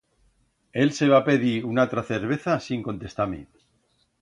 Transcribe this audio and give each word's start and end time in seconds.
Él 0.83 0.93
se 0.99 1.09
va 1.11 1.19
pedir 1.27 1.63
una 1.73 1.83
atra 1.89 2.03
cerveza 2.09 2.59
sin 2.67 2.81
contestar-me. 2.89 3.45